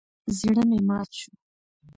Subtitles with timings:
[0.37, 1.31] زړه مې مات شو.